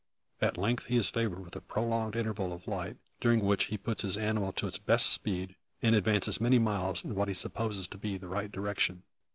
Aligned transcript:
At 0.41 0.57
length 0.57 0.85
he 0.85 0.97
is 0.97 1.11
favoured 1.11 1.45
with 1.45 1.55
a 1.55 1.61
prolonged 1.61 2.15
interval 2.15 2.51
of 2.53 2.67
light, 2.67 2.97
during 3.19 3.41
which 3.45 3.65
he 3.65 3.77
puts 3.77 4.01
his 4.01 4.17
animal 4.17 4.51
to 4.53 4.65
its 4.65 4.79
best 4.79 5.11
speed, 5.11 5.53
and 5.83 5.93
advances 5.95 6.41
many 6.41 6.57
miles 6.57 7.05
in 7.05 7.13
what 7.13 7.27
he 7.27 7.35
supposes 7.35 7.87
to 7.89 7.99
be 7.99 8.17
the 8.17 8.27
right 8.27 8.51
direction. 8.51 9.03